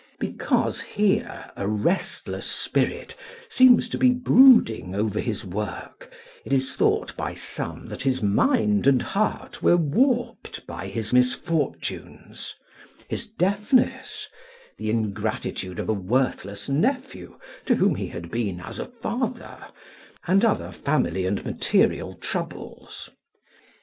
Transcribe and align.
Because 0.19 0.81
here 0.81 1.51
a 1.55 1.67
restless 1.67 2.47
spirit 2.47 3.15
seems 3.49 3.87
to 3.89 3.99
be 3.99 4.09
brooding 4.09 4.95
over 4.95 5.19
his 5.19 5.45
work, 5.45 6.11
it 6.43 6.51
is 6.51 6.73
thought 6.75 7.15
by 7.15 7.35
some 7.35 7.87
that 7.89 8.01
his 8.01 8.19
mind 8.19 8.87
and 8.87 9.03
heart 9.03 9.61
were 9.61 9.77
warped 9.77 10.65
by 10.65 10.87
his 10.87 11.13
misfortunes 11.13 12.55
his 13.09 13.27
deafness, 13.27 14.27
the 14.77 14.89
ingratitude 14.89 15.77
of 15.77 15.87
a 15.87 15.93
worthless 15.93 16.67
nephew 16.67 17.37
to 17.67 17.75
whom 17.75 17.93
he 17.93 18.07
had 18.07 18.31
been 18.31 18.59
as 18.59 18.79
a 18.79 18.87
father, 18.87 19.67
and 20.25 20.43
other 20.43 20.71
family 20.71 21.27
and 21.27 21.45
material 21.45 22.15
troubles. 22.15 23.11